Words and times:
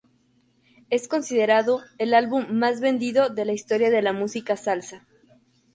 Es 0.89 1.07
considerado 1.07 1.83
el 1.99 2.15
álbum 2.15 2.47
más 2.53 2.79
vendido 2.81 3.27
en 3.37 3.45
la 3.45 3.53
historia 3.53 3.91
de 3.91 4.01
la 4.01 4.13
música 4.13 4.57
salsa. 4.57 5.05